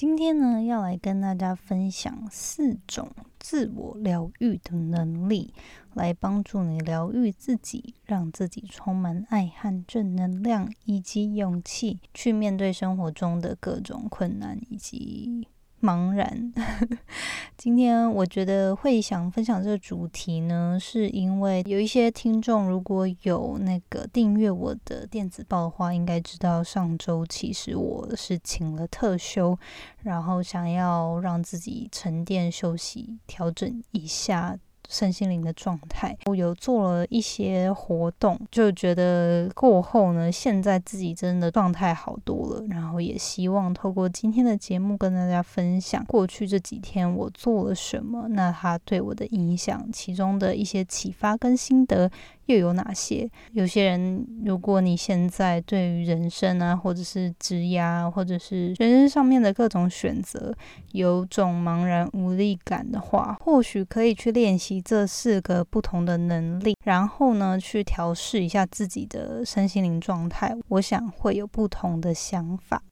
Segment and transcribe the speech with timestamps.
[0.00, 5.52] 今天呢，要来跟大家分享四种自我疗愈的能力，
[5.92, 15.46] 来帮助你疗愈自己，让自己充满爱和正能量，以及勇气去面对生活中的各种困难以及。
[15.80, 16.52] 茫然。
[17.56, 29.58] 今天我觉得会想分享这个主题呢，是因为有一些听众如果有那个订阅我的电子报的话，应该知道上周其实我是请了特休，
[30.02, 34.58] 然后想要让自己沉淀休息，调整一下。
[34.90, 42.66] 身心灵的状态，我有做了一些活动，就觉得过后呢，现在自己真的状态好多了。
[42.68, 52.10] 然后也希望透过今天的节目跟大家分享过去这几天我做了什么，那它对我的影响，其中的一些启发跟心得。
[52.50, 53.30] 又有哪些？
[53.52, 60.52] 有些人，如果你现在对于人生啊，或者是职涯，或者是人生上面的各种选择，
[60.90, 70.56] 有种茫然无力感的话，或许可以去练习这四个不同的能力，然后呢，去调试一下自己的身心灵状态。
[70.66, 72.82] 我想会有不同的想法。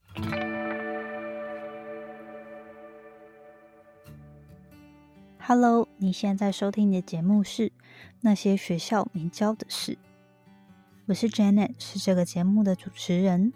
[5.40, 7.72] Hello，你现在收听的节目是。
[8.20, 9.96] 那些学校没教的事。
[11.06, 13.52] 我是 Janet，是这个节目的主持人。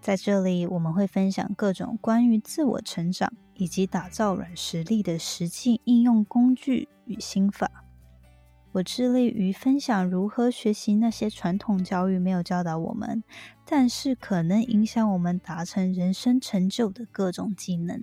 [0.00, 7.70] 在这里，我们会分享各种关于自我成长以及打造软实力的实际应用工具与心法。
[8.72, 13.24] 我致力于分享如何学习那些传统教育没有教导我们，
[13.64, 18.02] 但是可能影响我们达成人生成就的各种技能。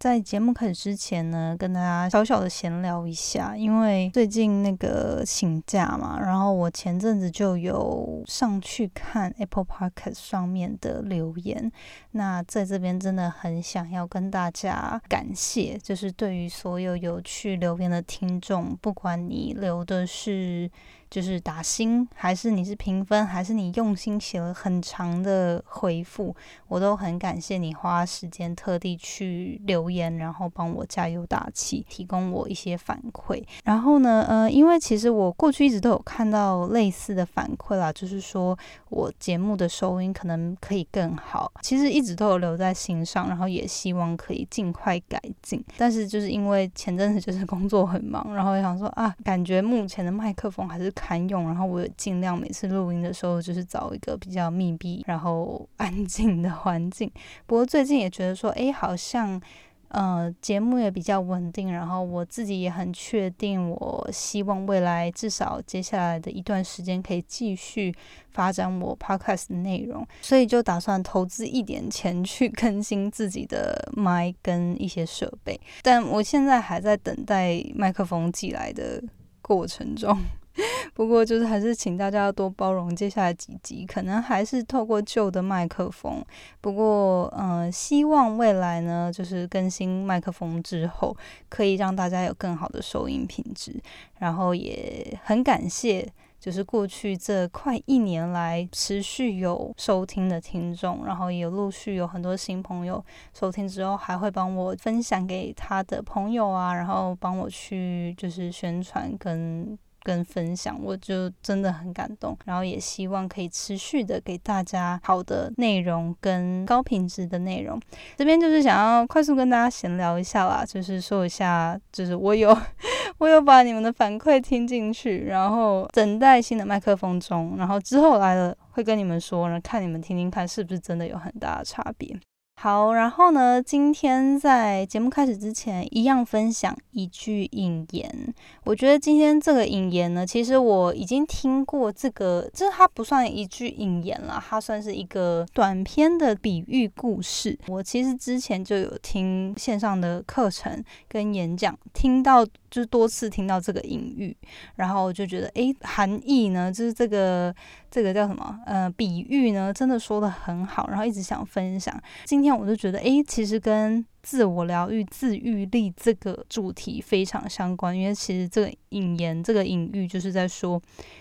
[0.00, 11.70] 在节目开始之前呢，跟大家小小的闲聊一下，因为最近那个请假嘛，然后我前阵子就有上去看 Apple Podcast 上面的留言，
[12.12, 20.70] 那在这边真的很想要跟大家感谢，就是对于所有有去留言的听众，不管你留的是。
[21.10, 26.32] 就是打星，还是你是评分，还是你用心写了很长的回复，
[26.68, 33.42] 我都很感谢你花时间特地去留言，然后帮我加油打气，提供我一些反馈。
[33.64, 38.56] 然后呢，呃，因为其实我过去一直都有看到类似的反馈啦，就是说
[38.90, 45.60] 我节目的收音可能可以更好，其实一直都有留在心上，然后也希望可以尽快改进。
[45.76, 50.88] 但是就是因为前阵子就是工作很忙，然后想说啊，感觉目前的麦克风还是。
[51.00, 57.10] 堪用，然后我尽量每次录音的时候，就是找一个比较密闭、然后 安静的环境。
[57.46, 59.40] 不过最近也觉得说，哎，好像
[59.88, 67.92] 呃节目也比较稳定，然后我自己也很确定，我希望未来至少接下来的一段时间可以继续
[68.30, 75.58] 发展我 podcast 的内容，所以就打算投资一点钱去 更新自己的麦跟一些设备。
[75.82, 79.02] 但我现在还在等待麦克风寄来的
[79.42, 80.16] 过程中。
[80.94, 86.22] 不过，就是还是请大家要多包容，接下来几集可能还是透过旧的麦克风。
[86.60, 91.16] 不过，嗯，希望未来呢，就是更新麦克风之后，
[91.48, 93.80] 可以让大家有更好的收音品质。
[94.18, 96.06] 然后也很感谢，
[96.38, 103.02] 就是过去这快一年来持续有收听的听众，然后也陆续有很多新朋友
[103.32, 109.78] 收听之后，还会帮我分享给他的朋友啊，然后帮我去就是宣传跟。
[110.02, 117.80] 跟分享，我就真的很感动，然后也希望可以持续的给大家好的内容跟高品质的内容。
[118.16, 122.56] 这边就是想要快速跟大家闲聊一下啦，就是说一下，就是我有
[123.18, 132.18] 我有把你们的反馈听进去，然后等待新的麦克风中，然后之后来了会跟你们说，然后看你们听听看是不是真的有很大的差别。
[132.62, 133.62] 好，然后呢？
[133.62, 138.34] 今天在节目开始之前，一样分享一句引言。
[138.64, 147.58] 我觉得今天这个引言呢，其实我已经听过这个，就是它不算一句引言了，它算是一个短篇的比喻故事。
[147.66, 154.36] 我其实之前就有听线上的课程跟演讲，听到就是多次听到这个隐喻，
[154.76, 157.54] 然后我就觉得，诶，含义呢，就是这个。
[157.90, 158.60] 这个叫什么？
[158.66, 162.00] 呃，比喻呢，真的说的很好，然后一直想分享。
[162.24, 170.80] 今天我就觉得，诶，其实跟自我疗愈、自愈力这个主题非常相关，因为其实这个引言、这个隐喻就是在说，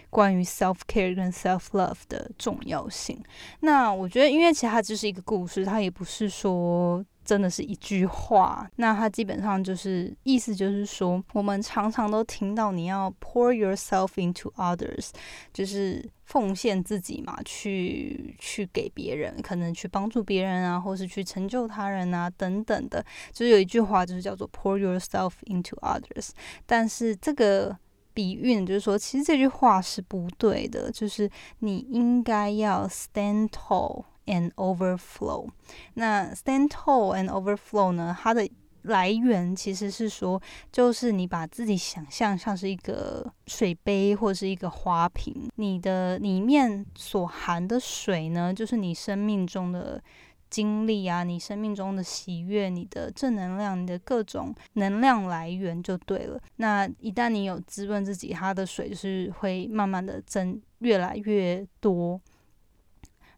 [0.09, 3.19] 关于 self care 跟 self love 的重要性。
[3.61, 7.03] 那我觉得，因为其实它就是一个故事，它也不是说。
[7.29, 15.11] 真的是一句话，那它基本上就是意思就是说，我们常常都听到你要 pour yourself into others，
[15.53, 23.05] 就是奉献自己嘛，去去给别人，可能去帮助别人啊，或是去成就他人啊，等等的。
[23.31, 26.29] 就是有一句话就是叫做 pour yourself into others，
[26.65, 27.77] 但是这个
[28.11, 31.29] 比喻就是说，其实这句话是不对的，就是
[31.59, 34.05] 你应该要 stand tall。
[34.29, 35.49] And overflow，
[35.95, 38.15] 那 stand tall and overflow 呢？
[38.17, 38.47] 它的
[38.83, 40.41] 来源其实是说，
[40.71, 50.01] 就是你把自己想象像是一个水杯或是一个花瓶，你的里面所含的水呢，就是你生命中的
[50.49, 56.39] 经历啊，你生命中的喜悦，你的正能量，你的各种能量来源就对了。
[56.55, 62.19] 那一旦你有滋润自己，它的水是会慢慢的增，越来越多。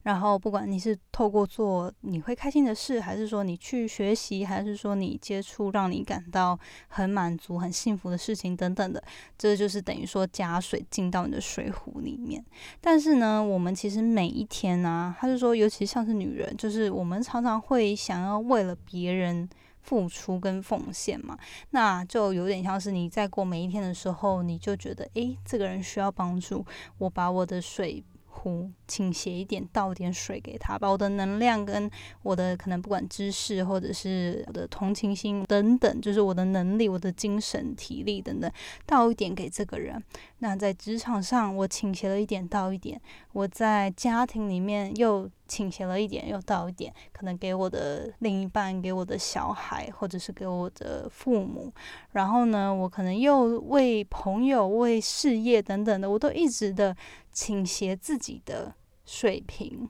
[0.03, 6.57] 然后，不管你是透过做你会开心的事，还是说你去学习，还是说你接触让你感到
[6.88, 9.03] 很满足、很幸福的事情等等的，
[9.38, 12.44] 这就是等于说加水进到你的水壶里面。
[12.80, 19.48] 但是呢，我们其实每一天呢，他就说，尤其像是女人，就是我们常常会想要为了别人
[19.81, 21.38] 付出跟奉献嘛，
[21.71, 26.65] 那就有点像是你在过每一天的时候，你就觉得，诶，这个人需要帮助，
[26.98, 28.03] 我把我的水。
[28.33, 31.89] 呼倾斜一点，倒点水给他，把我的能量跟
[32.24, 38.51] 我的可能不管知识或者是我的同情心等等，就是我的能力、我的精神、体力等等，
[38.86, 40.01] 倒一点给这个人。
[40.39, 42.98] 那在职场上，我倾斜了一点，倒一点；
[43.33, 51.69] 我在家庭里面又倾斜了一点，又倒一点，可能给我的另一半、给我的小孩，或者是给我的父母。
[52.13, 56.95] 然后呢，我可能又为朋友、为事业等等的，我都一直的
[57.33, 59.89] 倾斜自己的水平，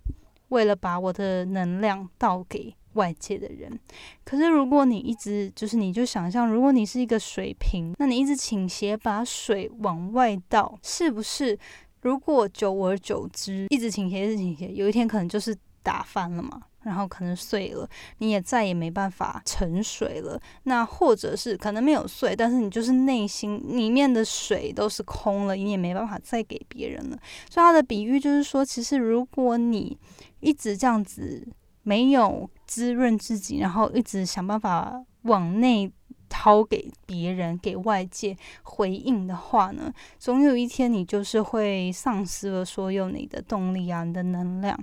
[0.49, 2.73] 为了把我的能量倒给。
[2.95, 3.79] 外界的人，
[4.25, 11.57] 可是如果你一直就是，你就想象，如果你是一个水瓶，那你一直倾斜把水往外倒，是不是？
[12.01, 17.87] 如果久而久之，一直倾斜，一直倾斜，有一天可能就是打翻了嘛，然后可能碎了，
[18.17, 20.39] 你也再也没办法盛水了。
[20.63, 27.17] 那或者是可能没有碎，但是你就是内心里面的水都是空了，你也没办法再给别人了。
[27.49, 29.97] 所以他的比喻就是说，其实如果你
[30.39, 31.47] 一直这样子。
[31.83, 35.91] 没有滋润自己，然后一直想办法往内
[36.31, 44.79] 掏给别人、给外界回应的话呢，总有一天你就是会丧失了所有你的动力啊，你的能量。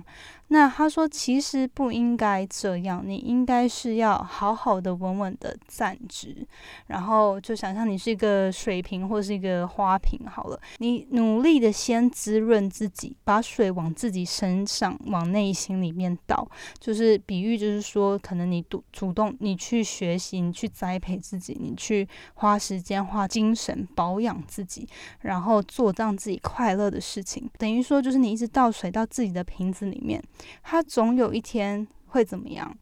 [0.51, 6.35] 那他说，其实不应该这样，你应该是要好好的、稳稳的站直，
[6.87, 16.49] 然后就想象你是一个水瓶或是一个花瓶好了，你努力的先滋润自己，把水往自己身上、往内心里面倒，
[16.79, 24.87] 就是比喻，就是说，可能你主主动，你去学习，你去栽培自己，你去花时间、花精神保养自己，
[25.21, 30.19] 然后做让自己快乐的事情，等于说，就是你一直倒水到自己的瓶子里面。
[30.63, 32.75] 它总有一天会怎么样？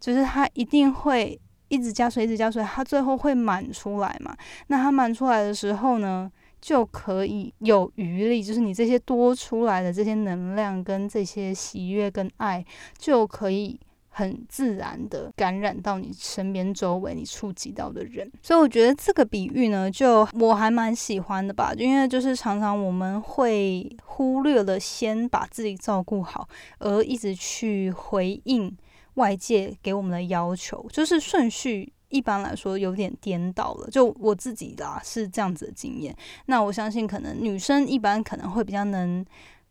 [0.00, 4.36] 就是它一定会一直加水，一直加水，它最后会满出来嘛？
[4.66, 6.30] 那它满出来的时候呢，
[6.60, 12.64] 就可以有余力，就是你这些多出来的这些能量跟这些喜悦跟爱，
[12.98, 13.80] 就可以。
[14.16, 21.72] 很自然的感染到你身边周围你触及到的人，所以我觉得这个比喻呢，就我还蛮喜欢的吧。
[21.76, 28.72] 因为就是常常我们会忽略了先把自己照顾好，而一直去回应
[29.14, 33.90] 外界给我们的要求，就是顺序一般来说有点颠倒了。
[33.90, 36.16] 就我自己的是这样子的经验，
[36.46, 39.26] 那我相信可能女生一般可能会比较能。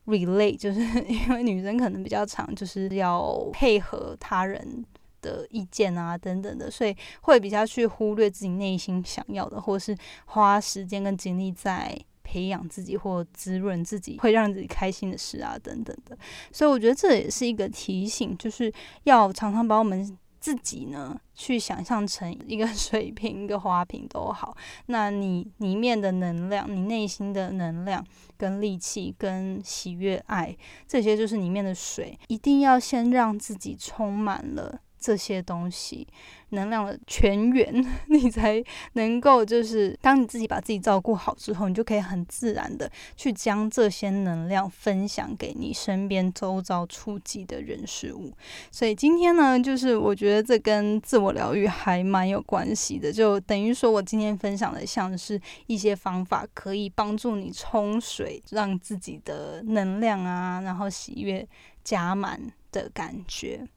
[0.06, 4.86] Relate 就是 因为女生可能比较常就是要配合他人
[5.22, 9.96] 的意见啊等等的，所以会比较去忽略自己内心想要的，或是
[10.26, 16.18] 花时间跟精力在培养自己或滋润自己会让自己开心的事啊等等的。
[16.52, 20.18] 所以我觉得这也是一个提醒，就是要常常把我们。
[20.44, 24.58] 自己呢，去想象成一个 水瓶、一个花瓶都好。
[24.88, 30.54] 那你里面的能量，你内心的能量、跟力气、跟喜悦、爱，
[30.86, 32.20] 这些就是里面的水。
[32.28, 36.08] 一定要先让自己充满了这些东西。
[36.54, 48.32] 能量的泉源， 你才能够就是当你自己把自己照顾好之后，你就可以很自然的去将这些能量分享给你身边周遭触及的人事物。
[48.70, 61.48] 所以今天呢，就是我觉得这跟自我疗愈还蛮有关系的，就等于说我今天分享的像是一些方法，可以帮助你冲水，让自己的能量啊，然后喜悦
[61.84, 62.40] 加满
[62.72, 63.68] 的感觉。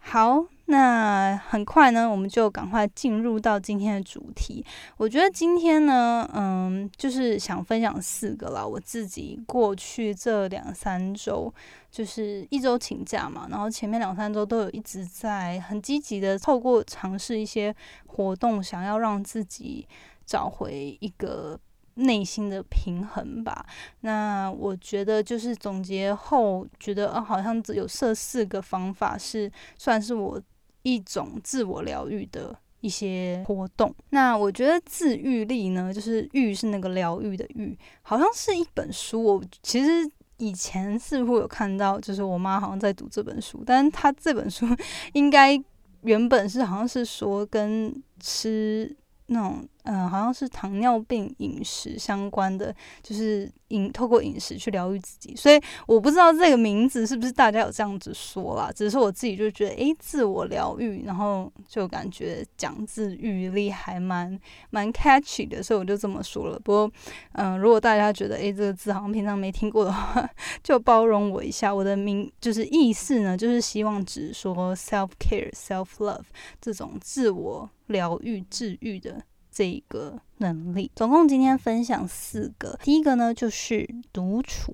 [0.00, 4.64] 好，那很快呢，我们就赶快进入到今天的主题。
[4.96, 8.66] 我觉得今天呢，嗯，就是想分享四个啦。
[8.66, 11.52] 我自己过去这两三周，
[11.90, 17.74] 就是一周请假嘛，然后前面两三周都有一直在很积极的透过尝试一些
[18.06, 19.86] 活动，想要让自己
[20.24, 21.60] 找回一个。
[21.98, 23.66] 内心的平衡吧。
[24.00, 30.40] 那我觉得就是总结后，觉得啊，好像只有设四个方法是算是我
[30.82, 33.92] 一种自我疗愈的一些活动。
[34.10, 39.22] 那我觉得自愈力呢，就是愈是那个疗愈的愈，好像是一本书。
[39.22, 44.66] 我其实以前似乎有看到，就是我妈好像在读这本书，但是她这本书
[45.14, 45.60] 应该
[46.02, 48.96] 原本是好像是说跟吃。
[49.30, 66.58] 那种嗯，好像是糖尿病饮食相关的，就是饮透过饮食去疗愈自己，所以我不知道这个名字是不是大家有这样子说啦，只是我自己就觉得，诶，自我疗愈，然后就感觉讲自愈力还蛮蛮 catchy 的，所以我就这么说了。
[66.58, 66.92] 不过，
[67.32, 70.28] 嗯，如果大家觉得，诶，这个字好像平常没听过的话，
[70.62, 71.74] 就包容我一下。
[71.74, 76.24] 我的名就是意思呢，就是希望只说 self care、self love
[76.60, 79.22] 这种自我疗愈、治愈的。
[79.58, 82.78] 这个能力，总共今天分享四个。
[82.84, 84.72] 第一个呢，就是独处。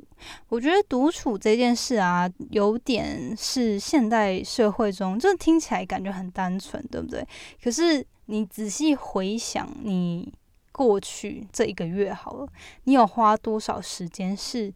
[0.51, 7.27] 我觉得独处这件事啊，有点是现代社会中，就听起来感觉很单纯，对不对？
[7.63, 10.31] 可是你仔细回想，你
[10.71, 12.47] 过去这一个月好了，
[12.83, 14.71] 你有花多少时间是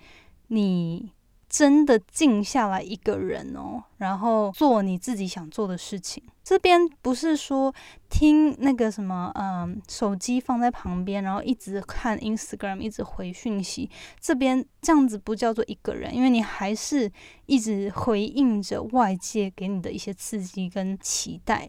[0.47, 1.12] 你？
[1.49, 6.23] 真的静下来一个人哦，然后做你自己想做的事情。
[6.45, 7.75] 这边不是说
[8.09, 13.90] 听那个什么，嗯，手机放在旁边，然后一直看 Instagram，一直回讯息。
[14.19, 17.11] 这边这样子不叫做一个人，因为你还是
[17.47, 21.69] 一直回应着外界给你的一些刺激跟期待。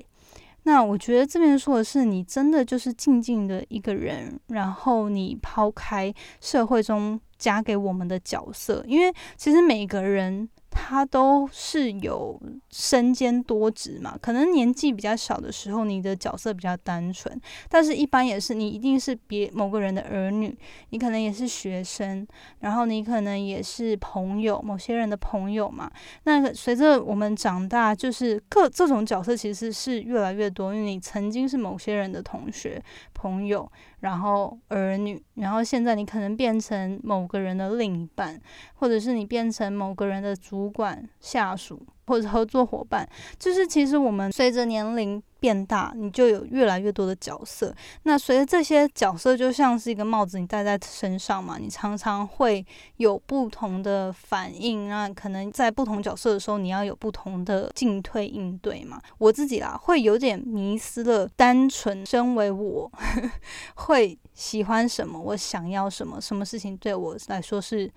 [0.64, 7.20] 那我觉得这边说的是，你真的就是静静的一个人，然后你抛开社会中。
[7.40, 10.48] 加给我们的角色，因为其实每个人。
[10.72, 20.56] 他都是有身兼多职嘛，可能年纪比较小的时候，你的角色比较单纯，但是一般也是你一定是别某个人的儿女，
[20.92, 22.26] 你可能也是学生，
[22.60, 25.90] 然后你可能也是朋友，某些人的朋友嘛。
[26.26, 32.80] 那随着我们长大，就是各这种角色其实是越来越多，因为你曾经是某些人的同学、
[33.22, 38.40] 朋友，然后儿女，然后现在你可能变成某个人的另一半，
[38.76, 40.70] 或者是你变成某个人的主。
[40.70, 43.10] 管、下属或者合作伙伴，
[43.40, 47.74] 就是其实我们随着年龄变大，你就有越来越多的角色。
[48.04, 52.66] 那随着这些角色，就像是一个帽子，你戴在身上嘛，你常常会
[52.98, 54.88] 有不同的反应。
[54.90, 59.02] 那可能在不同角色的时候，你要有不同的进退应对嘛。
[59.18, 62.92] 我自己啦，会有点迷失了，单纯身为我
[63.76, 67.92] 会喜欢什么，我想要什么，什么事情对我来说是。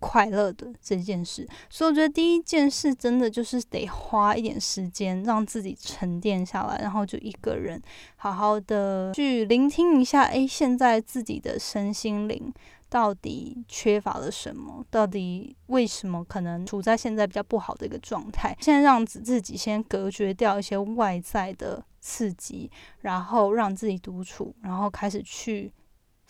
[0.00, 7.80] 快乐的这件事，所以我觉得第一件事真的就是得花一点时间让自己沉淀下来，然后就一个人
[8.16, 12.52] 好好的去聆听一下，诶，现在自己的身心灵
[12.88, 14.82] 到底缺乏了什么？
[14.90, 18.56] 到底为什么可能处在现在比较不好的一个状态？
[18.58, 22.70] 现在让自己先隔绝掉一些外在的刺激，
[23.02, 25.70] 然后让自己独处，然后开始去。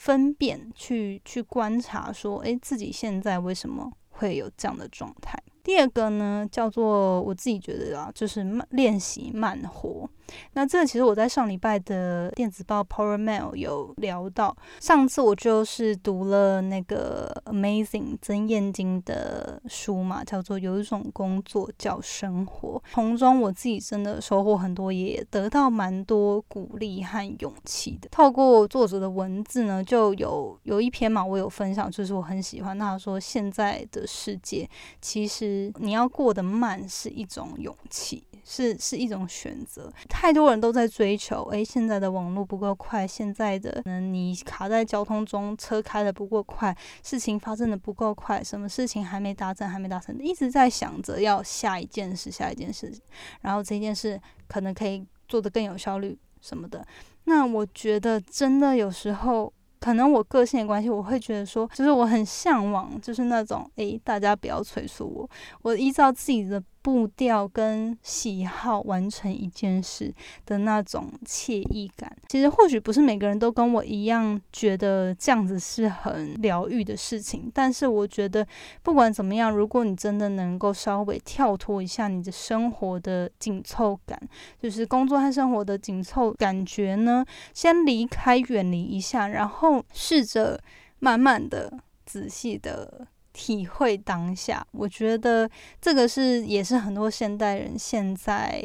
[0.00, 5.38] 分辨去去观察，说，诶，自己现在为什么会有这样的状态？
[5.62, 10.08] 第二个呢，叫做我自己觉得啊，就是慢练习慢活。
[10.52, 14.56] 那这个其实我在上礼拜的电子报 Power Mail 有聊到。
[14.78, 22.80] 上次我就是读了那个 Amazing 曾燕京的书嘛，叫做有一种工作叫生活。
[22.92, 28.08] 从中我自己真的收获很多，也得到蛮多鼓励和勇气的。
[28.10, 32.78] 透过作者的文字呢，就有有一篇嘛，我有分享，就是我很喜欢。
[32.78, 39.92] 他说现在的世界，其实你要过得慢是一种勇气，是是一种选择。
[40.08, 52.92] 太多人都在追求，诶，现在的网络不够快，现在的可能你卡在交通中，车开的不够快，事情发生的不够快，什么事情还没达成，还没达成，一直在想着要下一件事，下一件事，
[53.40, 56.86] 然后这件事可能可以做得更有效率什么的。
[57.24, 59.52] 那我觉得真的有时候。
[59.80, 65.30] 可能我个性的关系，我会觉得说，就是我很向往，就是那种，诶，大家不要催促我，
[65.62, 66.62] 我依照自己的。
[66.82, 70.12] 步调跟喜好完成一件事
[70.46, 77.50] 的那种惬意感，其实或许不是每个人都跟我一样觉得这样子是很疗愈的事情。
[77.52, 78.46] 但是我觉得
[78.82, 84.18] 不管怎么样，如果你真的能够稍微跳脱一下你的生活的紧凑感，
[84.58, 90.58] 就是工作和生活的紧凑感觉呢，先离开、远离一下，然后试着
[90.98, 93.06] 慢慢的、仔细的。
[93.32, 98.62] 体会当下，我觉得这个是也是很多现代人现在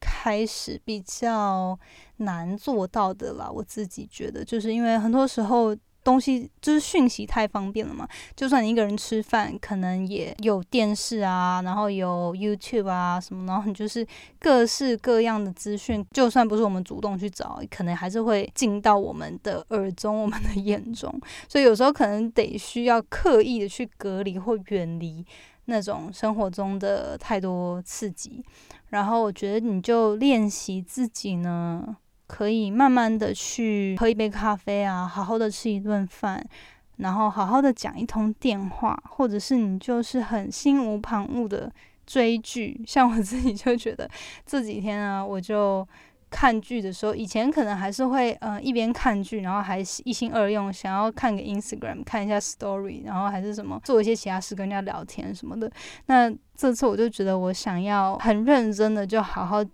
[0.00, 1.78] 开始比较
[2.18, 3.50] 难做到的啦。
[3.50, 5.76] 我自己觉得，就是因为很多时候。
[6.06, 14.06] 东西就是讯息太方便了嘛，就算你一个人吃饭，可能也有电视啊，然后有 YouTube 啊什么，然后你就是
[14.38, 21.12] 各式各样的资讯，就算不是我们主动去找，可能还是会进到我们的耳中、我们的眼中，
[21.48, 25.26] 所以有时候可能得需要刻意的去隔离或远离
[25.64, 28.44] 那种生活中的太多刺激，
[28.90, 31.96] 然后我觉得你就练习自己呢。
[32.26, 36.44] 可以慢慢的去喝一杯咖啡啊，好好的吃一顿饭，
[36.96, 41.72] 然后好好的讲一通电话，或者是你就是很心无旁骛的
[42.04, 42.82] 追剧。
[42.86, 44.10] 像我自己就觉得
[44.44, 45.86] 这几天啊， 我就
[46.28, 55.70] 看剧的时候，以前可能还是会呃一边看剧，然后还一心二用，想要看个 Instagram 看一下 Story，然后还是什么做一些其他事跟人家聊天什么的。
[56.06, 59.64] 那这次我就觉得我想要很认真的就好好。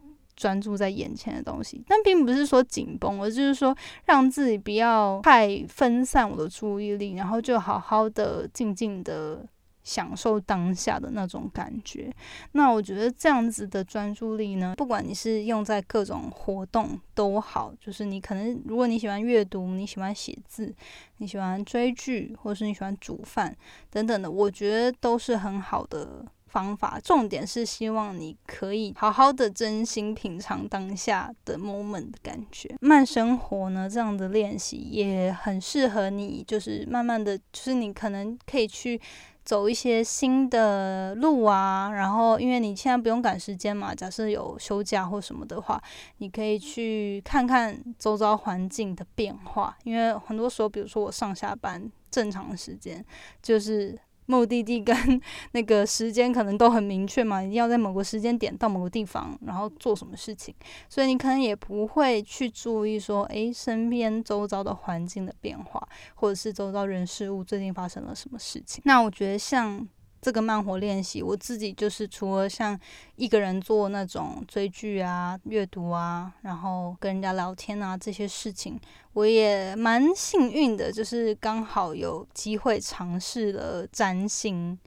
[0.42, 3.72] 专注在眼前的东西，但并不是说紧绷，而就是说
[4.06, 9.46] 让自己不要太分散我的注意力，然后就好好的静静的
[9.84, 12.12] 享受当下的那种感觉。
[12.52, 20.74] 那我觉得这样子的专注力呢，不管你是用在各种活动都好，就是你可能如果你喜欢阅读，你喜欢写字，
[21.18, 23.56] 你喜欢追剧，或是你喜欢煮饭
[23.90, 26.26] 等等的，我觉得都是很好的。
[26.52, 32.76] 方法重点是希望你可以好好的真心品尝当下的 moment 的感觉。
[32.82, 39.00] 慢生活呢，这样的练习也很适合你，就是慢慢的就是你可能可以去
[39.42, 41.90] 走一些新的路啊。
[41.90, 45.82] 然后因为你现在不用赶时间嘛，假设有休假或什么的话，
[46.18, 49.74] 你可以去看看周遭环境的变化。
[49.84, 53.02] 因为很多时候，比如说我上下班正常时间
[53.40, 53.98] 就是。
[54.26, 54.96] 目的地跟
[55.52, 60.54] 那个时间可能都很明确嘛，一定要在某个时间点到某个地方，然后做什么事情，
[60.88, 68.82] 所以你可能也不会去注意说，诶，身边周遭的环境的变化，或者是周遭人事物最近发生了什么事情。
[68.84, 69.88] 那我觉得像。
[70.22, 72.78] 这个慢活练习，我自己就是除了像
[73.16, 78.80] 一个人做那种追剧啊、阅读啊，然后跟人家聊天啊这些事情，
[79.14, 84.78] 我也蛮幸运的，就是刚好有机会尝试了占星。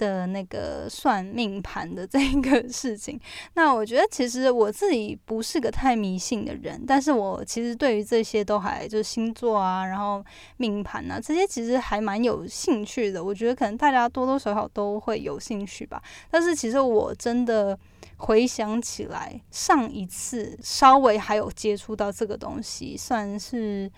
[0.00, 3.20] 的那个算命盘的这一个事情，
[3.52, 10.24] 那我觉得其实我自己不是个太迷信的人，但是我其实对于这些都还就是星座啊，然后
[10.56, 13.22] 命盘啊这些其实还蛮有兴趣的。
[13.22, 16.02] 我觉得可能大家多多少少都会有兴趣吧。
[16.30, 17.78] 但是其实我真的
[18.16, 23.92] 回想起来，上一次稍微还有接触到这个东西，算是。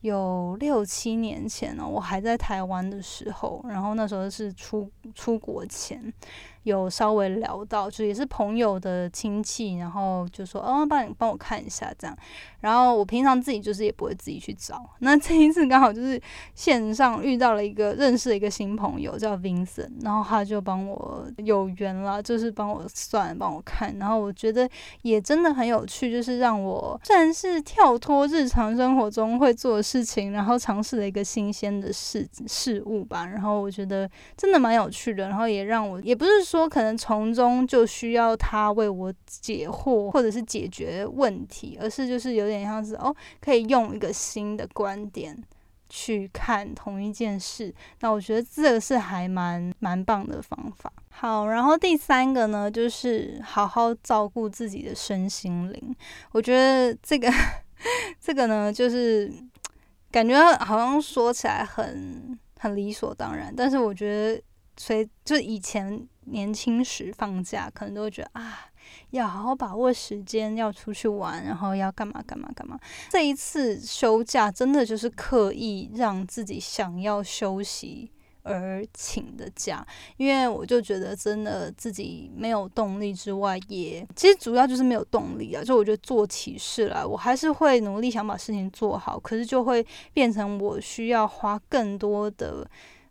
[0.00, 6.12] 有六七年前呢，我还在台湾的时候，然后那时候是出出国前。
[6.64, 12.16] 有稍微聊到，就也是朋友的亲戚，然后就说，哦，帮你帮我看一下这样。
[12.60, 14.84] 然后我平常自己就是也不会自己去找。
[14.98, 16.20] 那这一次刚好就是
[16.54, 23.96] 线上遇到了一个认识的一个新朋友叫 Vincent，然后他就帮我有缘了，就是帮我算，帮我看。
[23.96, 24.68] 然后我觉得
[25.00, 33.24] 也真的很有趣，就是让我算是跳脱日常生活中会做的事情，然后尝试了一个新鲜的事事物吧。
[33.24, 36.49] 然后我觉得真的蛮有趣的，然后也让我也不是。
[36.50, 45.40] 说可能从中就需要他为我解惑，或者是解决问题，而是就是有点像是哦，可以用一个新的观点
[45.88, 47.72] 去看同一件事。
[48.00, 50.92] 那我觉得这个是还蛮蛮棒的方法。
[51.10, 55.94] 好，然后第三个呢，就是好好照顾自己的身心灵。
[56.32, 57.32] 我觉得这个
[58.18, 59.32] 这个呢，就是
[60.10, 64.42] 感觉好像说起来很很理所当然，但是我觉得。
[64.80, 68.60] 所以，就以前年轻时放假，可能都会觉得啊，
[69.10, 72.78] 要好好把握时间，要出去玩，然后要干嘛干嘛干嘛。
[73.10, 78.10] 这一次休假真的就是刻意让自己想要休息。
[78.42, 85.62] 而请的假，因为我就觉得真的自己没有动力之外，也其实主要就是没有动力啊。
[85.62, 92.66] 就我觉得做起事来，我还是会努力想把事情做好，可是就会变成我需要花更多的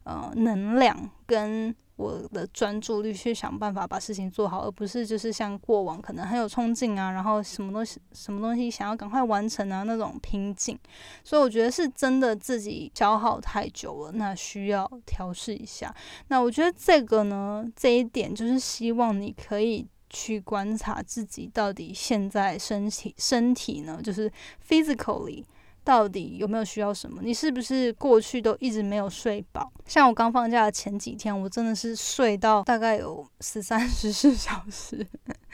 [0.10, 1.76] 呃能量跟。
[2.00, 10.80] 我的专注力去想办法把事情做好，而不是就是像过往可能很有冲劲啊，然后什么东西什么东西想要赶快完成啊那种拼劲。
[11.26, 15.94] 所以我觉得是真的自己消耗太久了，那需要调试一下。
[16.30, 24.32] 那我觉得这个呢，这一点就是希望你可以去观察自己到底现在身体身体呢，就是
[24.66, 25.44] physically。
[25.84, 27.22] 到底有没有需要什么？
[27.24, 29.72] 你是不是过去都一直没有睡饱？
[29.86, 35.06] 像我刚放假的前几天，我真的是睡到大概有十三十四小时，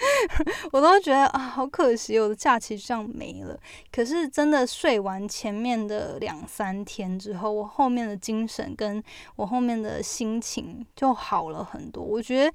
[0.73, 3.57] 我都觉得啊，好可惜，我的假期就这样没了。
[3.91, 9.01] 可是真的睡完前面的两三天之后，我后面的精神跟
[9.37, 12.03] 我后面的心情就好了很多。
[12.03, 12.53] 我觉得。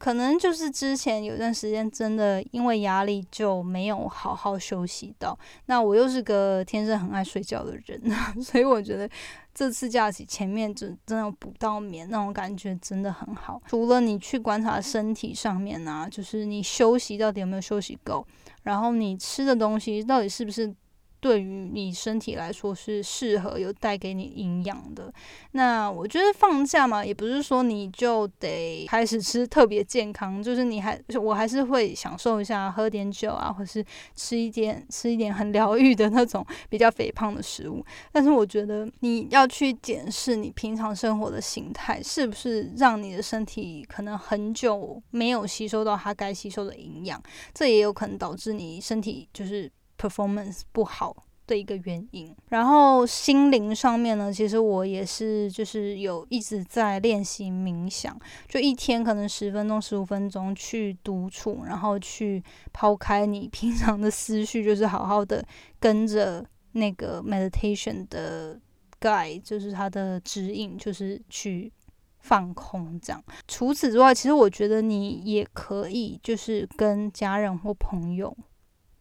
[0.00, 8.00] 可能就是之前有段时间真的因为压力就没有好好休息到，那我又是个天生很爱睡觉的人，
[8.42, 9.06] 所以我觉得
[9.54, 13.60] 这次假期前面真真的补到眠那种感觉真的很好。
[13.68, 18.26] 除了你去观察身体上面啊，就是你休息到底有没有休息够，
[18.62, 20.74] 然后你吃的东西到底是不是。
[21.20, 25.12] 对于你身体来说是适合有带给你营养的。
[25.52, 33.84] 那我觉得放假嘛，也不是说你就得开始吃特别健康，就是你还我还是会享受一下喝点酒啊，或是
[34.16, 37.84] 吃一点吃一点很疗愈的那种比较肥胖的食物。
[38.10, 49.70] 但是我觉得你要去检视你平常生活的形态，是不是让你的身体可能很久没有吸收到它该吸收的营养，这也有可能导致你身体就是。
[50.00, 51.14] Performance 不好
[51.46, 58.16] 的一个原因，然后心灵上面呢，其实我也是就是有一直在练习冥想，
[58.48, 62.40] 就一天可能十分钟、十五分钟去独处，然后去
[62.72, 65.44] 抛开你平常的思绪，就是好好的
[65.80, 68.60] 跟着那个 meditation 的
[69.00, 71.72] guide，就是它的指引，就是去
[72.20, 73.20] 放空这样。
[73.48, 78.36] 除此之外，其实我觉得你也可以就是跟家人或朋友。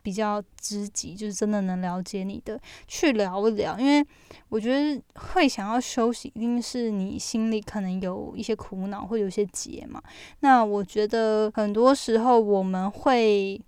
[0.01, 3.77] 比较知己，就是真的能了解你的，去聊一聊。
[3.77, 4.05] 因为
[4.49, 10.01] 我觉得会想要休息，一定是你心里可能有一些苦恼，或有些结嘛。
[10.39, 13.59] 那我觉得很多时候我们会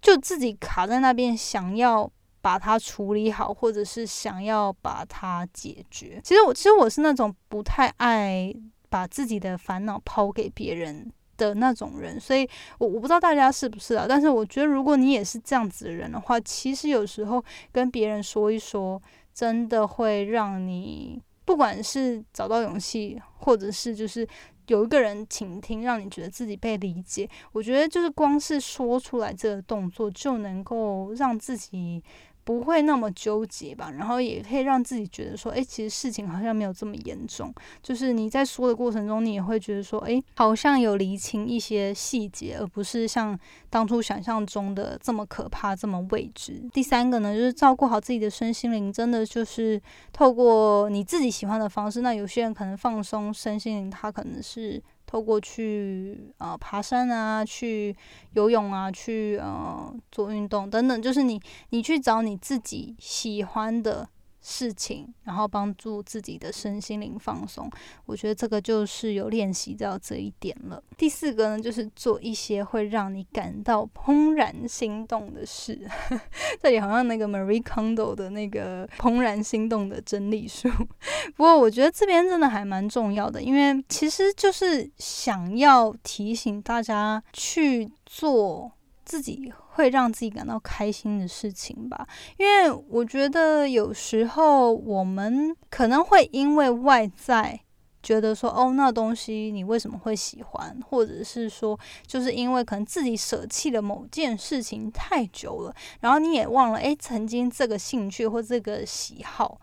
[0.00, 6.20] 就自己卡在那边，想要把它处理好，或者是想要把它解决。
[6.24, 8.52] 其实我其实我是那种不太爱
[8.88, 11.12] 把自己的烦恼抛给别人。
[11.40, 12.46] 的那种人，所以
[12.78, 19.00] 我我不知道大家是不是啊，但是我觉得如果你也是这样子的人的话，其实有时候跟别人说一说，
[19.32, 24.28] 真的会让你不管是找到勇气，或者是就是
[24.66, 27.28] 有一个人倾听，让你觉得自己被理解。
[27.52, 32.04] 我觉得就是光是说出来这个动作，就能够让自己。
[32.42, 37.52] 不会那么纠结吧，然后也可以让自己觉得说，哎，其实事情好像没有这么严重。
[37.82, 46.60] 就是你在说的过程中，你也会觉得说，哎，好像有厘清一些细节，而不是像当初想象中的这么可怕、这么未知。
[46.72, 49.80] 第三个呢，就是照顾好自己的身心灵，真的就是
[50.12, 52.00] 透过你自己喜欢的方式。
[52.00, 54.82] 那有些人可能放松身心灵，他可能是。
[55.10, 57.96] 透过去呃爬山啊，去
[58.34, 64.08] 游泳啊，去呃做运动等等，就是你你去找你自己喜欢的。
[64.40, 67.70] 事情，然后帮助自己的身心灵放松，
[68.06, 70.82] 我觉得这个就是有练习到这一点了。
[70.96, 75.80] 第四个呢，就是做一些会让你感到怦然心动的事。
[76.62, 80.68] 这里好像那个 Marie Kondo 的那个怦然心动的真理术。
[81.36, 88.72] 不过我觉得这边真的还蛮重要的，因为其实就是想要提醒大家去做。
[89.02, 92.06] 自己会让自己感到开心的事情吧，
[92.36, 97.60] 因为我觉得有时候我们可能会因为外在
[98.02, 109.60] 觉得说，哦，那东西你为什么会喜欢，或者是说，就是因为可能自己舍弃了某件事情太久了，然后你也忘了，诶，曾经这个兴趣或这个喜好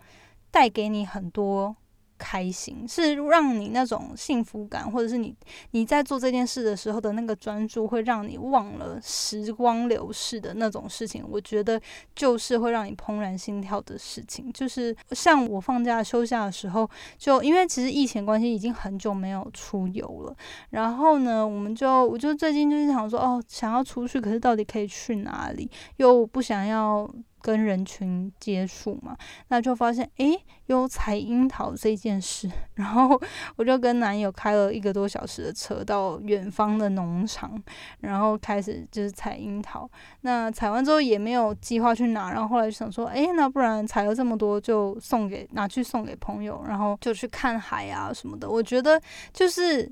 [0.52, 1.76] 带给你很多
[2.18, 5.36] 开心，是让你那种幸福感，或者是你
[5.72, 11.24] 你在做这件事的时候的那个专注，会让你忘了时光流逝的那种事情。
[11.30, 11.80] 我觉得
[12.16, 14.52] 就是会让你怦然心跳的事情。
[14.52, 20.36] 就是像我放假休假的时候，就因为其实疫情关系，已经很久没有出游了。
[20.72, 25.70] 然后呢，我们就我就最近就是想说，哦，想要出去，可是到底可以去哪里？
[25.98, 27.10] 又不想要。
[27.42, 29.16] 跟人群接触嘛，
[29.50, 33.20] 那就发现诶，有采樱桃这件事， 然后
[33.56, 37.62] 我就跟男友开了一个多小时的车到远方的农场，
[38.02, 39.90] 然后开始就是采樱桃。
[40.22, 48.50] 那采完之后也没有计划去哪，然后后来就想说，诶，那不然采了这么多就送给拿去送给朋友，然后就去看海啊什么的。
[48.50, 49.90] 我觉得就是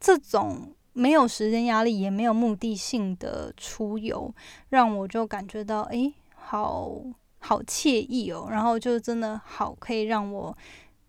[0.00, 4.34] 这种没有时间压力也没有目的性的出游，
[4.70, 6.12] 让我就感觉到诶。
[6.44, 7.02] 好
[7.38, 10.56] 好惬意哦，然后就真的好可以让我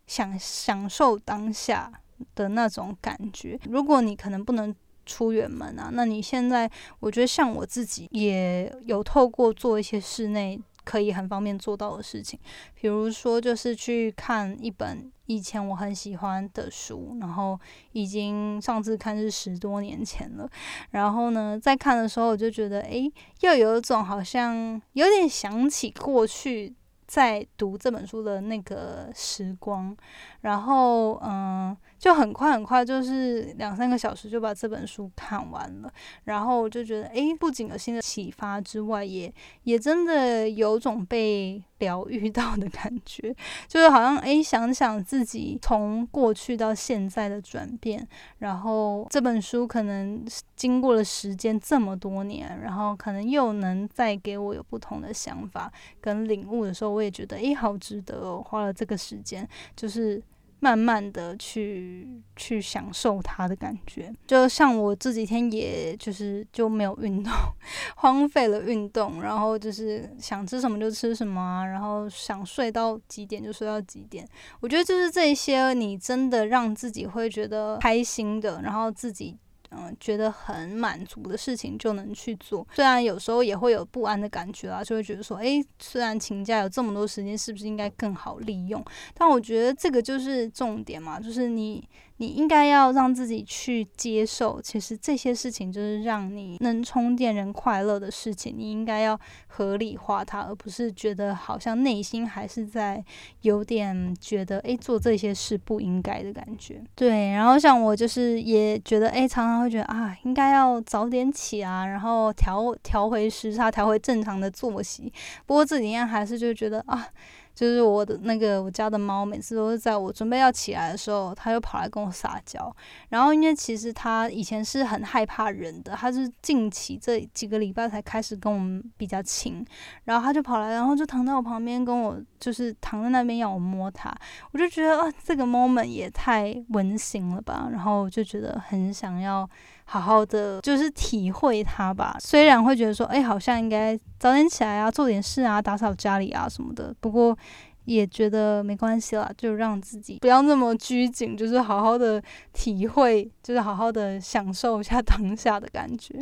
[0.08, 1.92] 享享受当下
[2.36, 3.60] 的那种感觉。
[3.70, 4.74] 如果你可能不能
[5.06, 6.70] 出远门啊，那你现在
[7.00, 10.60] 我觉得像我自己也有透过做一些室内。
[10.86, 12.38] 可以很方便做到的事情，
[12.74, 17.60] 比如说就是去看一本以前我很喜欢的书，然后
[17.92, 20.50] 已经上次看是十多年前了，
[20.92, 26.74] 然后呢，在看的时候我就觉得，诶，又有一种好像有点想起过去。
[27.06, 29.96] 在读这本书的那个时光，
[30.42, 35.90] 然后嗯，就很快很快，就是两三个小时就把这本书看完了。
[36.26, 43.34] 然后我就觉得，诶，不仅有新的启发之外，也也真的有种被疗愈到的感觉，
[43.70, 48.06] 就是好像诶，想想自己从过去到现在的转变，
[48.40, 50.26] 然后这本书可能
[50.58, 56.92] 经过了时间这么多年，然后可能又能再给我有不同的想法跟领悟的时候。
[56.92, 58.44] 我也觉得，诶，好值得哦！
[58.46, 60.22] 花了这个时间，就是
[60.64, 64.10] 慢慢的去去享受它的感觉。
[64.26, 67.34] 就像我这几天，也就是就没有运动，
[67.98, 74.26] 荒废了运动，然后就是想吃什么就吃什么啊，然后想睡到几点就睡到几点。
[74.62, 79.38] 我觉得就是这些，你真的让自己会觉得开心的，然后自己。
[79.78, 88.84] 嗯，觉得很满足的事情就能去做，虽然有时候也会有不安的感觉啊，就会觉得说，诶，虽然请假有这么多时间，是不是应该更好利用？
[89.14, 91.88] 但我觉得这个就是重点嘛，就是你。
[92.18, 98.54] 你应该要让自己去接受，其实这些事情就是让你能充电、人快乐的事情。
[98.56, 103.04] 你应该要合理化它，而不是觉得好像内心还是在
[103.42, 106.82] 有点觉得，诶，做这些事不应该的感觉。
[106.96, 115.12] 对，然后像我就是也觉得，诶，常常会觉得啊，应该要早点起啊，然后调调回时差，调回正常的作息。
[115.46, 117.08] 不过这几天还是就觉得啊。
[117.54, 122.76] 就是我的那个我家的猫，每次都是在我准备要起来的时候，它就跑来跟我撒娇。
[123.10, 129.66] 然后因为其实它以前是很害怕人的，它是近期这几个礼拜才开始跟我们比较亲。
[130.06, 134.14] 然后它就跑来，然后就躺在我旁边，跟我就是躺在那边要我摸它。
[134.52, 137.70] 我就觉得啊，这个 moment 也太温馨了吧。
[137.72, 139.50] 然后就觉得很想要。
[139.94, 147.38] 好好的就是体会它吧，虽然会觉得说，哎，好像应该早点起来啊，做点事啊，打扫家里啊什么的，不过
[147.86, 152.20] 也觉得没关系啦，就让自己不要那么拘谨，就是好好的
[152.54, 156.16] 体会，就是好好的享受一下当下的感觉。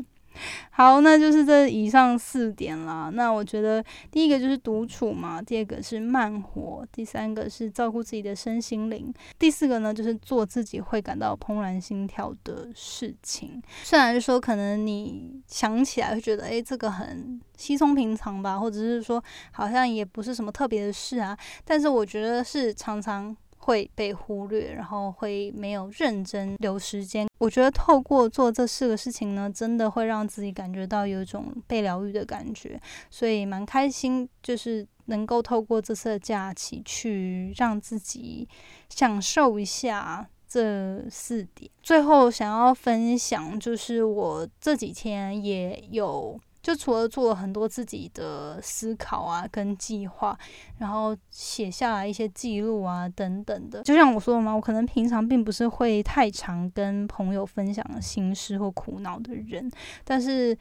[0.72, 3.10] 好，那就是这以上四点啦。
[3.14, 13.62] 那我觉得第一个就是独处嘛，第二个是慢活，第三个是照顾自己的身心灵，第四个呢就是做自己会感到怦然心跳的事情。
[13.84, 23.36] 虽然说可能你想起来会觉得，诶，这个很稀松平常吧，或者是说好像也不是什么特别的事啊，但是我觉得是常常。
[23.62, 27.28] 会被忽略，然后会没有认真留时间。
[27.40, 38.48] 我觉得透过做这四个事情呢，真的会让自己感觉到有一种被疗愈的感觉，所以蛮开心，就是能够透过这次的假期去让自己
[38.90, 41.70] 享受一下这四点。
[41.82, 46.40] 最后想要分享，就是我这几天也有。
[46.62, 50.38] 就除了做了很多自己的思考啊，跟计划，
[50.78, 53.82] 然后写下来一些记录啊，等等的。
[53.84, 59.72] 就像我说的嘛，我可能平常并不是会太常跟朋友分享心事或苦恼的人，
[60.04, 60.58] 但是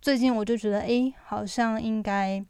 [0.00, 2.44] 最近我就觉得，哎，好像应该。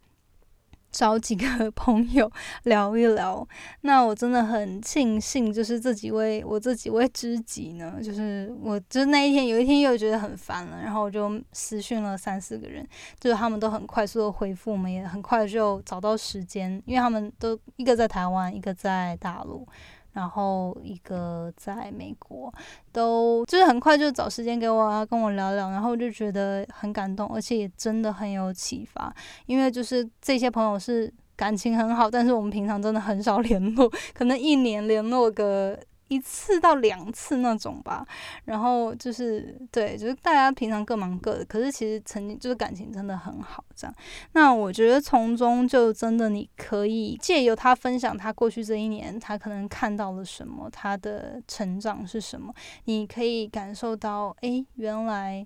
[0.94, 2.30] 找几个 朋友
[2.62, 3.46] 聊一聊，
[3.80, 12.86] 那我真的很庆幸，就是这几位我这几位知己呢，就是我就是那一天有一天又觉得很烦了，然后我就私讯了三四个人，
[13.18, 19.66] 就是他们都很快速的回复，我们也很快就找到时间，因为他们都一个在台湾，一个在大陆，
[20.14, 22.50] 然后一个在美国，
[22.90, 35.78] 都就是很快就找时间给我啊，跟我聊聊，然后就觉得很感动，而且也真的很有启发，因为就是这些朋友是感情很好，但是我们平常真的很少联络，可能一年联络个。
[36.14, 38.06] 一次到两次那种吧，
[38.44, 43.94] 然后就是对，就是大家平常各忙各的，可是其实曾经就是感情真的很好，这样。
[44.32, 55.44] 那我觉得从中就真的你可以借由他分享他过去这一年他可能看到了什么，他的成长是什么，你可以感受到，诶，原来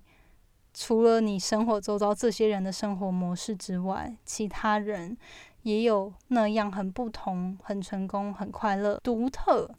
[0.73, 5.17] 除了你生活周遭这些人的生活模式之外，其他人
[5.63, 9.69] 也有那样很不同、很成功、很快乐、独特。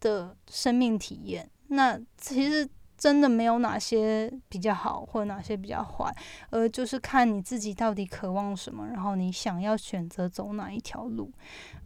[0.00, 6.14] 的生命体验，那其实真的没有哪些比较好，或者哪些比较坏，
[6.50, 11.32] 而就是看你自己到底渴望什么，然后你想要选择走哪一条路。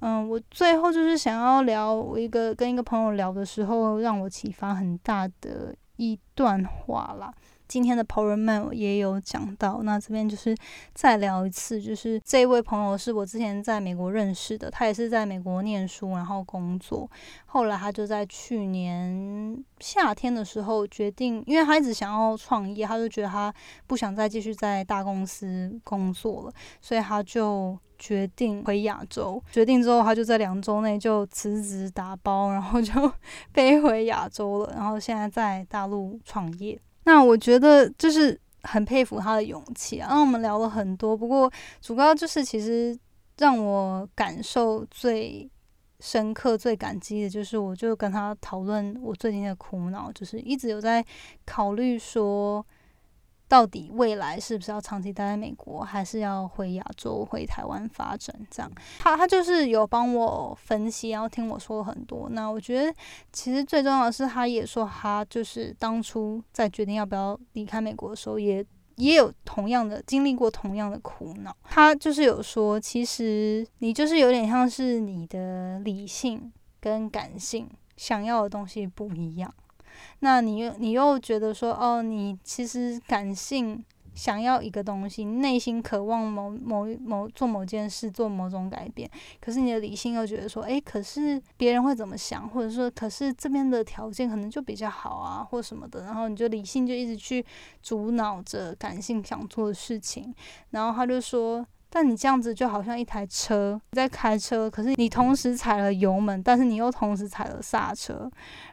[0.00, 7.32] 嗯，我最后就是想要聊我一个跟一个朋友聊的时候，让我启发很大的一段话啦。
[7.66, 10.54] 今天的 Power Man 也有讲到，那这边就是
[10.92, 17.10] 再聊一次，就是这位朋友是我之前在美国认识的，他也是在美国念书，然后工作，
[17.46, 23.52] 后来他就在去年夏天的时候决定，因为他一直想要创业，他就觉得他
[23.86, 29.42] 不想再继续在大公司工作了，所以他就决定回亚洲。
[29.50, 32.92] 决定之后，他就在两周内就辞职打包，然后就
[33.52, 36.78] 飞回亚洲了，然后现在在大陆创业。
[37.04, 40.08] 那我觉得就是很佩服他的勇气啊。
[40.10, 42.98] 那我们聊了很多，不过主要就是其实
[43.38, 45.50] 让我感受最
[46.00, 51.04] 深刻、最感激的，就是我就跟他讨论我最近的苦恼，就是一直有在
[51.44, 52.64] 考虑说。
[53.54, 58.34] 到底未来是不是要长期待在美国，还是要回亚洲、回台湾发展？
[58.50, 62.28] 这样，他他就是有帮我分析，然后听我说了很多。
[62.30, 62.92] 那我觉得，
[63.32, 71.56] 其实最重要的是，他也说他就是当初在决定要不要离开美国的时候，也也有同样的经历过同样的苦恼。
[71.62, 79.54] 他就是有说，其实你就是有点像是你的理性跟感性想要的东西不一样。
[80.20, 97.44] 那你又你又觉得说哦，你其实感性想要一个东西，内心渴望某某某做某件事，做某种改变，可是你的理性又觉得说，诶，可是别人会怎么想，或者说，可是这边的条件可能就比较好啊，或什么的，然后你就理性就一直去
[97.82, 100.32] 阻挠着感性想做的事情，
[100.70, 101.66] 然后他就说。
[101.96, 108.28] 但你这样子就好像一台车在开车，可是你同时踩了油门，但是你又同时踩了刹车，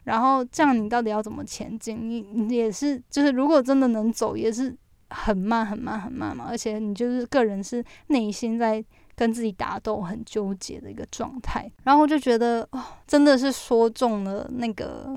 [0.05, 2.10] 然后这样你到底要怎么前进？
[2.10, 4.75] 你你也是，就是如果真的能走，也是
[5.12, 6.47] 很慢很慢很慢嘛。
[6.49, 11.71] 而且你就是个人是内心在跟自己打斗，很纠结的一个状态。
[11.84, 15.15] 然后我就觉得哦，真的是说中了那个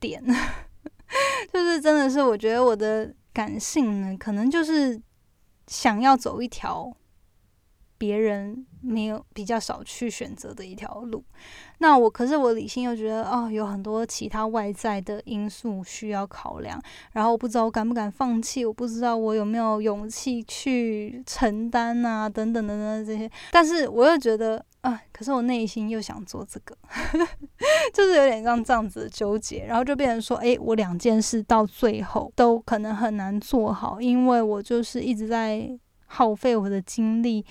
[0.00, 0.20] 点，
[1.52, 5.00] 就是真的是我觉得我的感性呢，可能就是
[5.68, 6.92] 想要走一条。
[7.96, 11.24] 别人没有比较少去选择的一条路，
[11.78, 16.80] 那我可是我理性又觉得哦，有很多其他外在的因素需要考量，
[17.12, 26.76] 然后我不知道我敢不敢放弃，我不知道我有没有勇气去承担啊，等等等等这些，但是我又觉得啊，可是我内心又想做这个，
[27.94, 35.70] 就是有点像这样子的纠结，然后就变成说，诶，我两件事到最后都可能很难做好，因为我就是一直在
[36.06, 37.44] 耗费我的精力。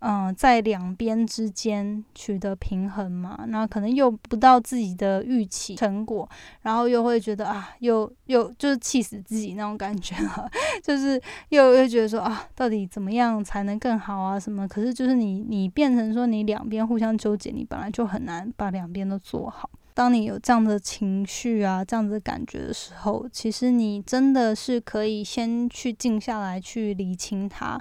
[0.00, 6.28] 嗯，在两边之间取得平衡嘛，那可能又不到自己的预期成果，
[6.62, 10.48] 然后又会觉得啊，又又就是气死自己那种感觉啊，
[10.82, 14.66] 就是又又觉得说啊，到底怎么样才能更好啊什么？
[14.66, 19.68] 可是就是你你变成说你两边互相纠结，你本来就很难把两边都做好。
[19.92, 27.78] 当你有这样的情绪啊，这样子感觉的时候，其实你真的是可以先去静下来，去理清它。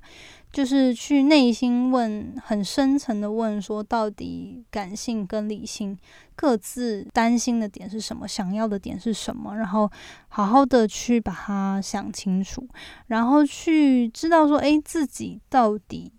[0.51, 5.97] 就是去内心问，很深层的问，说到底感性跟理性
[6.35, 9.89] 各自担心的点是什么，想要的点是什么，然后
[10.27, 12.67] 好好的去把它想清楚，
[13.07, 16.11] 然后去知道说，诶，自己到底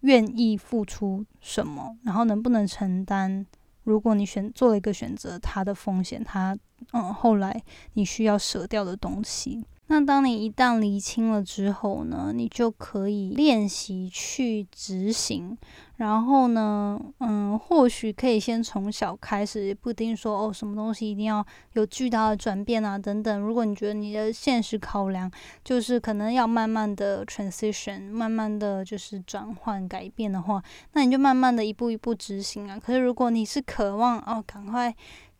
[0.00, 3.44] 愿意付出什么，然后能不能承担？
[3.82, 6.56] 如果你选做了一个选择，它的风险，它
[6.92, 9.62] 嗯，后来你需要舍掉的东西。
[9.86, 15.56] 那当你一旦理清了之后呢，你就可以练习去执行。
[15.96, 23.40] 然后呢，嗯，或许可以先从小开始，不一定说哦，什么东西一定要有巨大的转变啊，等等。
[23.40, 25.30] 如果你觉得你的现实考量
[25.62, 30.60] 就是可能要慢慢的 transition，慢慢的就是转换改变的话，
[30.94, 32.76] 那你就慢慢的一步一步执行啊。
[32.76, 34.92] 可是如果你是渴望哦，赶快。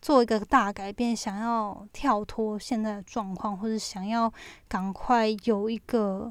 [0.05, 4.31] 做一个大改变，想要跳脱现在的状况，或者想要
[4.69, 6.31] 赶快有一个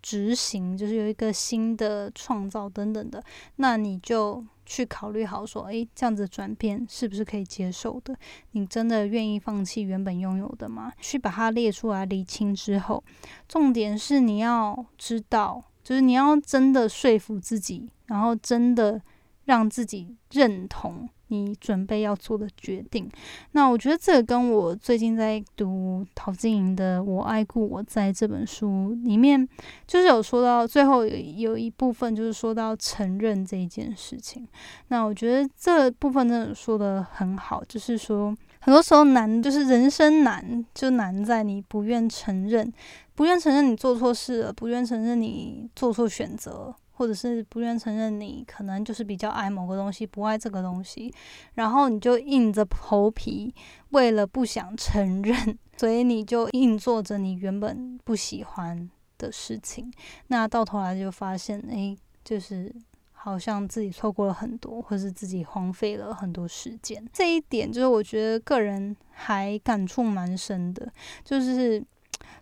[0.00, 3.20] 执行，就是有一个新的创造等等的，
[3.56, 8.16] 那你就去考虑好说，诶，这样子转变是不是可以接受的？
[8.52, 10.92] 你真的愿意放弃原本拥有的吗？
[11.00, 13.02] 去把它列出来理清之后，
[13.48, 19.02] 重点是你要知道，就是你要真的说服自己，然后真的
[19.46, 21.08] 让自己认同。
[21.28, 23.08] 你准备要做的决定，
[23.52, 29.46] 那我觉得这个跟我最近在读陶晶莹的《我爱故我在》这本书里面，
[29.86, 34.46] 就是有说到最后有有一部分就是说到承认这一件事情。
[34.88, 42.72] 那我觉得这部分真的说的很好，就是说很多时候难，就是人生难就难在你不愿承认，
[43.14, 46.74] 不愿承认你做错事了，不愿承认你做错选择。
[46.98, 51.14] 或者是不愿承认你可能就是比较爱某个东西，不爱这个东西，
[51.54, 53.54] 然后你就硬着头皮，
[53.90, 59.88] 为了不想承认， 所以你就硬做着你原本不喜欢的事情。
[60.26, 62.74] 那到头来就发现，哎，就是
[63.12, 67.08] 好像自己错过了很多，或是自己荒废了很多时间。
[67.12, 70.92] 这一点就是我觉得个人还感触蛮深的，
[71.22, 71.80] 就是。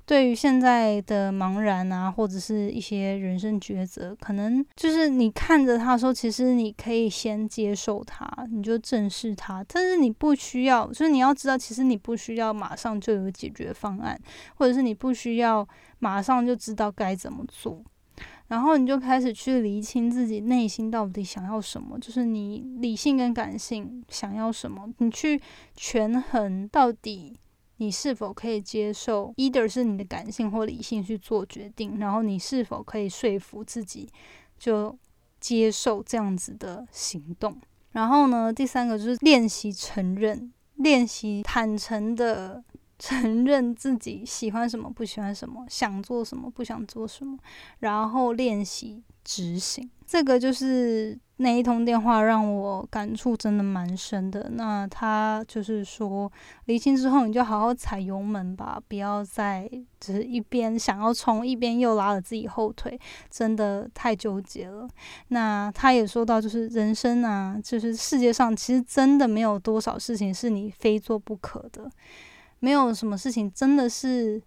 [0.06, 9.64] 对于现在的茫然啊，或者是一些人生抉择，可能就是你看着他的时候，其实你可以先接受他，你就正视他。
[9.68, 14.16] 但是你不需要，就是你要知道，其实你不需要马上就有解决方案，
[14.54, 15.66] 或者是你不需要
[15.98, 17.82] 马上就知道该怎么做。
[18.46, 25.40] 然后你就开始去厘清自己内心到底想要什么，就是你理性跟感性想要什么，你去
[25.74, 27.36] 权衡到底。
[27.78, 34.08] 你是否可以接受，either 是你的感性或理性去做决定，然后你是否可以说服自己
[34.58, 34.98] 就
[35.40, 37.56] 接受这样子的行动？
[37.92, 42.62] 然后呢，第三个就是练习承认，练习坦诚的
[42.98, 47.38] 承认自己喜欢什么、不喜欢什么，想做什么、不想做什么，
[47.80, 49.90] 然后练习执行。
[50.06, 54.48] 这个就是那一通电话让我感触真的蛮深的。
[54.54, 56.30] 那他就是说，
[56.64, 59.70] 离清之后你就好好踩油门吧，不要再
[60.00, 62.98] 只是一边想要冲，一边又拉了自己后腿，
[63.30, 64.88] 真的太纠结了。
[65.28, 71.90] 那他也说到，就是人生啊，就是世界上其实真的没有多少事情是你非做不可的，
[72.60, 74.42] 没有什么事情真的是。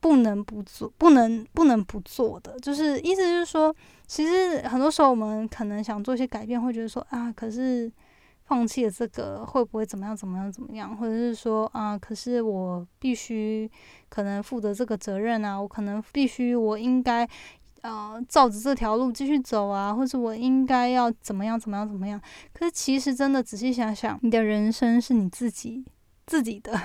[0.00, 3.74] 不能不做，不能不能不做的，就是意思就是说，
[4.06, 7.90] 其实很多时候我们可能想做一些改变，会觉得说啊，可是
[8.44, 13.70] 放弃了这个会不会怎么样怎么样怎么样，或者是说啊，可是我必须
[14.08, 17.28] 可能负责这个责任啊，我可能必须我应该
[17.82, 22.20] 呃照着这条路继续走啊，或者我应该要怎么样怎么样怎么样。
[22.52, 25.84] 可是其实真的仔细想想，你的人生是你自己
[26.24, 26.80] 自己的。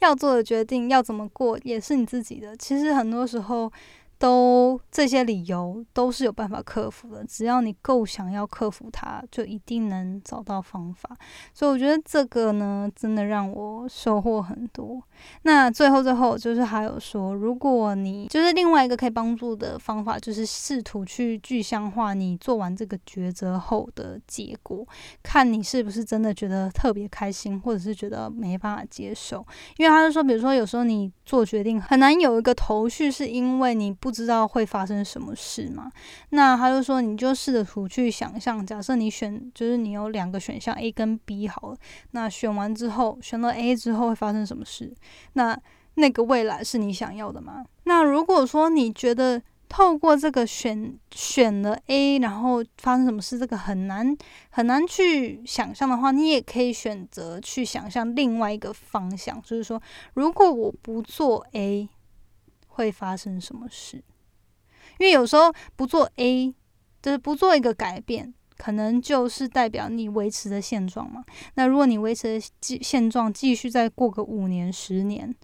[0.00, 2.56] 要做的决定要怎么过也是你自己的。
[2.56, 3.70] 其实很多时候。
[4.18, 11.08] 都这些理由都是有办法克服的，只要你够想要克服它，就一定能找到方法。
[11.54, 15.00] 所以我觉得这个呢，真的让我收获很多。
[15.42, 24.84] 那最后最后就是还有说，如果你就是另外一个可以帮助的方法，就是试图去具象化你做完这个抉择后的结果，
[25.22, 29.46] 看你是不是真的觉得特别开心，或者是觉得没办法接受。
[29.76, 34.07] 因为他是说，比如说有时候你做决定很难有一个头绪，是因为你不。
[34.08, 35.92] 不知道会发生什么事嘛？
[36.30, 41.76] 那他就说，你就试着图去想象，假设你选，就是你有两个选项 A 跟 B 好了。
[42.12, 44.90] 那选完之后，选了 A 之后会发生什么事？
[45.34, 45.54] 那
[45.96, 47.62] 那个未来是你想要的吗？
[47.84, 54.16] 那如果说你觉得透过这个选选了 A，然后发生什么事，这个很难
[54.48, 59.78] 很难去想象的话，你也可以选择去想象另外一个方向，就是说，
[60.14, 61.90] 如果我不做 A。
[62.78, 63.96] 会发生什么事？
[64.98, 66.54] 因为有时候不做 A，
[67.02, 71.24] 就是不做一个改变，可能就是代表你维持的现状嘛。
[71.54, 75.34] 那如果你维持的现现状继续再过个五年、十年，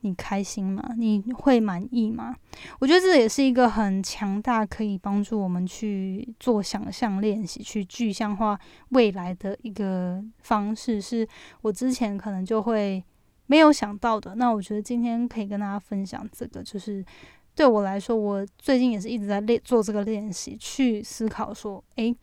[0.00, 0.82] 你开心吗？
[0.96, 2.34] 你会满意吗？
[2.80, 11.00] 我觉得这也是一个很强大，可以帮助我们去做想象练习、去具象化未来的一个方式。
[11.00, 11.28] 是
[11.62, 13.04] 我之前可能就会。
[13.50, 17.04] 没有想到的，那我觉得今天可以跟大家分享这个，就是
[17.52, 22.14] 对我来说，我最近也是一直在练做这个练习，去思考说，诶，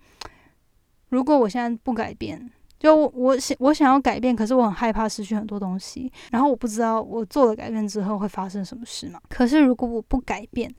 [1.09, 2.49] 如果我现在不改变，
[2.80, 9.19] 就我想我想要改变，可是我很害怕失去很多东西，然后我不知道我做了改变之后会发生什么事嘛。
[9.28, 10.73] 可是如果我不改变，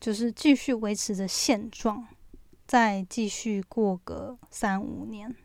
[0.00, 2.06] 就是继续维持着现状，
[2.66, 5.36] 再继续过个三五年。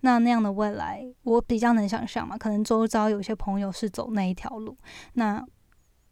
[0.00, 2.36] 那那样的未来，我比较能想象嘛。
[2.36, 4.76] 可能周遭有些朋友是走那一条路，
[5.14, 5.44] 那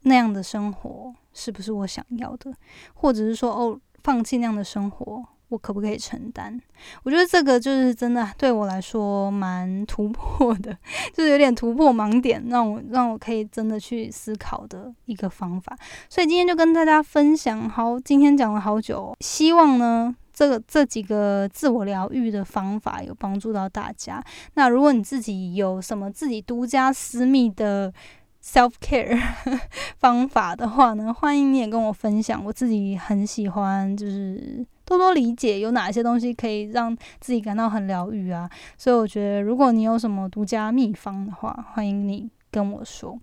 [0.02, 2.52] 那样的生活是不是我想要的？
[2.94, 5.24] 或者是说，哦，放弃那样的生活？
[5.48, 6.60] 我可不可以承担？
[7.04, 10.76] 我觉得这个就是真的对我来说蛮突破的，
[11.14, 15.74] 就是有点突破盲点，让我让我可以真的去思考的一个方法。
[16.10, 24.22] 所以今天就跟大家分享，好，今天讲了好久，希望呢这个这几个自我疗愈的方法有帮助到大家。
[24.54, 27.92] 那如果你自己有什么自己独家私密的
[28.40, 29.20] ，self care
[29.98, 32.40] 方法的话呢，欢迎你也跟我分享。
[32.44, 38.48] 我自己很喜欢，就是多多理解有哪些东西可以让自己感到很疗愈啊。
[38.76, 43.18] 所以我觉得，如果你有什么独家秘方的话，欢迎你跟我说。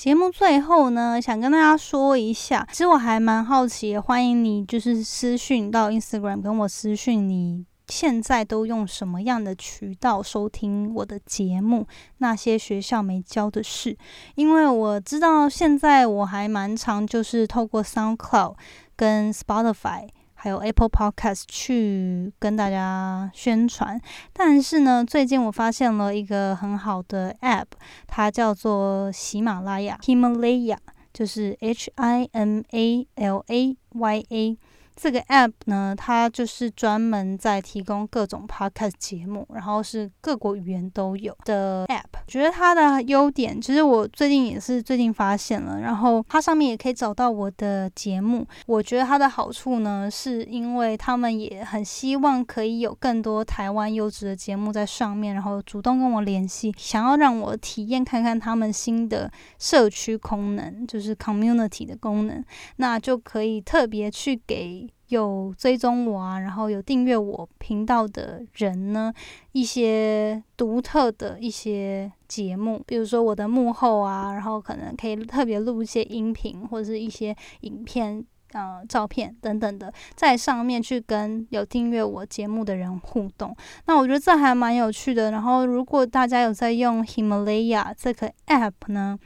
[0.00, 7.66] 节目最后呢，想跟大家说一下，其实我还蛮好奇，欢迎你就是私讯到 Instagram 跟我私讯你。
[7.88, 11.86] 现在都用什么样的渠道收听我的节目？
[12.16, 13.94] 那些学校没教的事，
[14.36, 18.54] 因为我知道现在我还蛮常就是透过 SoundCloud、
[18.96, 20.08] 跟 Spotify
[20.42, 24.00] 还有 Apple Podcast 去跟大家宣传。
[24.32, 27.66] 但是呢，最近我发现了一个很好的 App，
[28.06, 30.78] 它叫做喜马拉雅 （Himalaya），
[31.12, 34.58] 就是 H I M A L A Y A。
[35.00, 42.20] 这个 app 呢，它就是专门在提供各种 podcast 节目，然后是各国语言都有的 app。
[42.26, 48.46] 觉得它的优点，其实我最近也是最近发现了，然后它上面也可以找到我的节目。
[48.66, 62.44] 我觉得它的好处呢，是因为他们也很希望可以有更多台湾优质的节目在上面，然后主动跟我联系，想要让我体验看看他们新的社区功能，就是 community 的功能，
[62.76, 64.89] 那就可以特别去给。
[65.10, 69.12] 有追踪我啊，然后有订阅我频道的人呢，
[69.52, 83.54] 一些独特的一些节目，比如说我的幕后啊，然后可能可以特别录一些音频或者是一些影片、呃照片等等的，在上面去跟有订阅我节目的人互动。
[83.86, 85.30] 那我觉得这还蛮有趣的。
[85.30, 89.18] 然后如果大家有在用 Himalaya 这个 App 呢？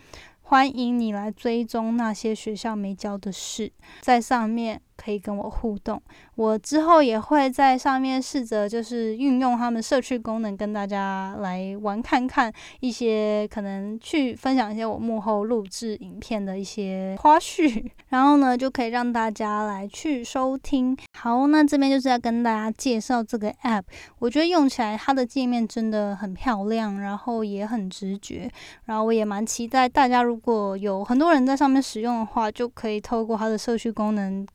[0.47, 3.72] 欢迎你来追踪那些学校没教的事，
[4.03, 6.01] 在上面可以跟我互动。
[6.36, 20.97] 我之后也会在上面试着就是运用他们社区功能，跟大家来玩看看一些可能去分享一些我幕后录制影片的一些花絮， 然后呢就可以让大家来去收听。
[21.16, 23.82] 好，那这边就是要跟大家介绍这个 app，
[24.18, 28.51] 我觉得用起来它的界面真的很漂亮，然后也很直觉，
[28.86, 34.47] 然后我也蛮期待大家如果有很多人在上面使用的话，就可以透过它的社区功能。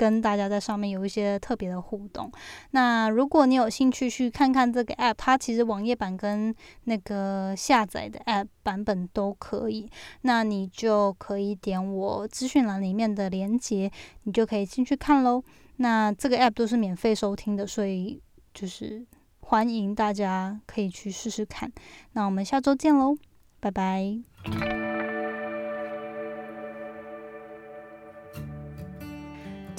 [0.00, 2.32] 跟大家在上面有一些特别的互动。
[2.70, 9.90] 那如果你有兴趣去看看这个 app，它其实网页版跟那个下载的 app 版本都可以。
[10.22, 13.92] 那你就可以点我资讯栏里面的链接，
[14.22, 15.44] 你就可以进去看喽。
[15.76, 18.22] 那这个 app 都是免费收听的，所以
[18.54, 19.04] 就是
[19.40, 21.70] 欢迎大家可以去试试看。
[22.12, 23.18] 那我们下周见喽，
[23.60, 24.79] 拜拜。